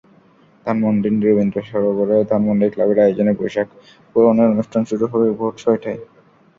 ধানমন্ডির 0.65 1.15
রবীন্দ্রসরোবরে 1.23 2.17
ধানমন্ডি 2.29 2.67
ক্লাবের 2.73 2.99
আয়োজনে 2.99 3.33
বৈশাখ 3.39 3.67
বরণের 4.11 4.51
অনুষ্ঠান 4.53 4.81
শুরু 4.89 5.05
হবে 5.11 5.27
ভোর 5.37 5.51
ছয়টায়। 5.61 5.99